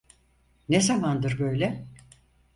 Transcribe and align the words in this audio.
Ne 0.69 0.81
zamandır 0.81 1.39
böyle? 1.39 1.87